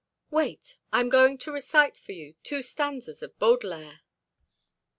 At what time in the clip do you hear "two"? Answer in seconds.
2.41-2.63